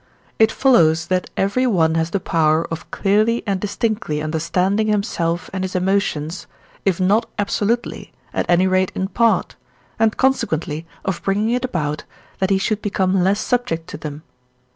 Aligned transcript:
it 0.39 0.51
follows 0.51 1.05
that 1.05 1.29
everyone 1.37 1.93
has 1.93 2.09
the 2.09 2.19
power 2.19 2.65
of 2.71 2.89
clearly 2.89 3.43
and 3.45 3.61
distinctly 3.61 4.19
understanding 4.19 4.87
himself 4.87 5.47
and 5.53 5.63
his 5.63 5.75
emotions, 5.75 6.47
if 6.85 6.99
not 6.99 7.29
absolutely, 7.37 8.11
at 8.33 8.49
any 8.49 8.65
rate 8.65 8.91
in 8.95 9.07
part, 9.07 9.55
and 9.99 10.17
consequently 10.17 10.87
of 11.05 11.21
bringing 11.21 11.51
it 11.51 11.63
about, 11.63 12.03
that 12.39 12.49
he 12.49 12.57
should 12.57 12.81
become 12.81 13.23
less 13.23 13.39
subject 13.39 13.85
to 13.87 13.95
them. 13.95 14.23